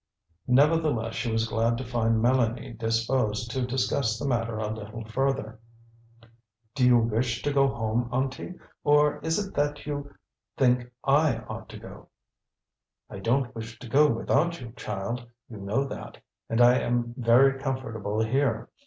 [0.47, 5.59] Nevertheless, she was glad to find Mélanie disposed to discuss the matter a little further.
[6.73, 10.15] "Do you wish to go home, Auntie, or is it that you
[10.57, 12.07] think I ought to go?"
[13.11, 16.17] "I don't wish to go without you, child, you know that;
[16.49, 18.71] and I am very comfortable here.